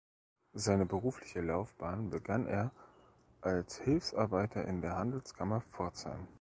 [0.55, 2.71] Seine berufliche Laufbahn begann er
[3.41, 6.27] als Hilfsarbeiter in der Handelskammer Pforzheim.